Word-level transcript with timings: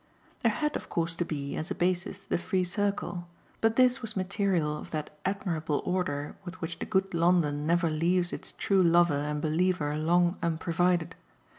There 0.39 0.51
had 0.51 0.75
of 0.75 0.89
course 0.89 1.13
to 1.17 1.25
be, 1.25 1.55
as 1.55 1.69
a 1.69 1.75
basis, 1.75 2.23
the 2.23 2.39
free 2.39 2.63
circle, 2.63 3.27
but 3.61 3.75
this 3.75 4.01
was 4.01 4.15
material 4.17 4.75
of 4.75 4.89
that 4.89 5.15
admirable 5.25 5.83
order 5.85 6.35
with 6.43 6.59
which 6.59 6.79
the 6.79 6.87
good 6.87 7.13
London 7.13 7.67
never 7.67 7.87
leaves 7.91 8.33
its 8.33 8.51
true 8.53 8.81
lover 8.81 9.13
and 9.13 9.39
believer 9.43 9.95
long 9.95 10.37
unprovided. 10.41 11.13